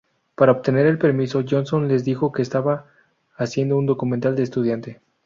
Para 0.33 0.51
obtener 0.51 0.87
el 0.87 0.97
permiso, 0.97 1.43
Johnson 1.47 1.87
les 1.87 2.03
dijo 2.03 2.31
que 2.31 2.41
estaba 2.41 2.87
haciendo 3.35 3.77
un 3.77 3.85
documental 3.85 4.35
de 4.35 4.41
estudiante. 4.41 4.99